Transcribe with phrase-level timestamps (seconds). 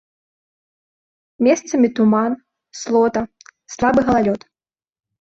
[1.49, 2.31] Месцамі туман,
[2.83, 3.21] слота,
[3.77, 4.53] слабы галалёд.